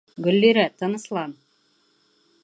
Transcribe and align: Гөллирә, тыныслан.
Гөллирә, 0.27 0.63
тыныслан. 0.79 1.35